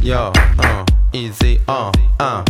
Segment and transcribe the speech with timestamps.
[0.00, 0.30] Yo,
[0.62, 2.44] uh, easy, uh, uh.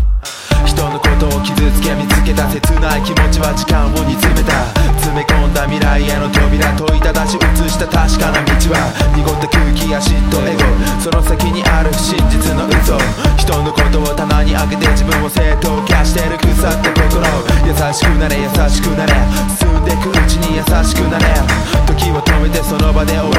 [0.67, 4.53] 人のことを傷つけ見つけた切ない気持ちは時間を煮詰めた。
[5.01, 8.93] 詰め込んだ未来への扉問いただし映した確かな道は。
[9.17, 10.63] 濁った空気や嫉妬エゴ。
[11.01, 13.01] その先にある真実の嘘。
[13.41, 17.25] 人のことを棚に上げて自分を正当化してる腐った心
[17.65, 19.15] 優しくなれ優しくなれ。
[19.57, 21.25] 進んでくうちに優しくなれ。
[21.89, 23.38] 時を止めてその場で終わ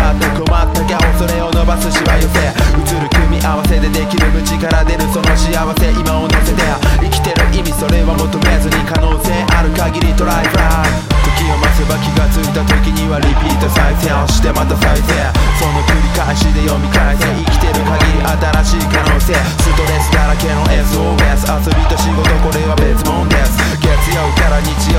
[4.50, 6.64] 口から出るその幸せ今を乗せて
[6.98, 15.14] 生きてる意味それは求めずに可能性ある限りトライフライ時を待てば気がついた時にはリピート再生をしてまた再生。
[15.56, 17.24] その繰り返しで読み返せ。
[17.24, 19.38] 生きてる限り新しい可能性。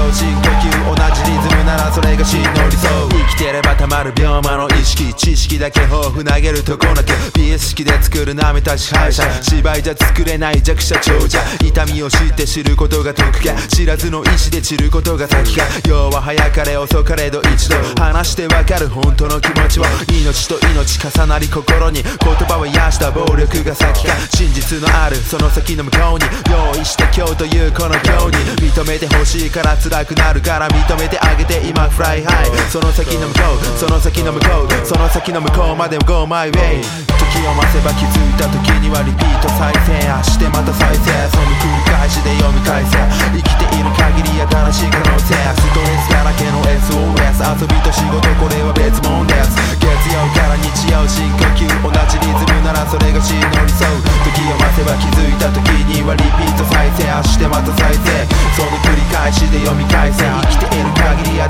[0.01, 2.89] 呼吸同じリズムならそれが真の理想。
[3.11, 6.25] 生きてればたまる病魔の意識知識だけ豊富。
[6.25, 22.13] 投げるとこなく美意識で作る舐めた支配者芝居じゃ作れない弱者長者痛みを知って知ることが得か知らずの意志で散ることが先か要は早かれ遅かれど一度話してわかる本当の気持ちを命と命重なり心に言
[22.47, 32.71] 葉を癒した暴力が先か真実のあるその先の向こうに用意して今日というこの今日に認めてほしいから辛くなるから認めてあげて今フライハイ。
[32.71, 36.79] その先の向こうその先の向こうその先の向こうまで Go my way
[37.31, 39.99] 時を待てば気づいた時にはリピート再生。
[40.23, 41.11] してまた再生。
[41.31, 42.99] その繰り返しで読み返せ。
[43.35, 45.35] 生きている限り新しい可能性。
[45.35, 49.59] ストレスだらけの SOS 遊びと仕事これは別物です。
[49.75, 51.67] 月曜から日曜深呼吸。
[51.67, 53.60] 同じリズムならそれが真の
[56.91, 58.01] 再生明日また再生
[58.57, 60.25] その繰り返しで読み返せ。
[60.25, 61.47] 生きている限り新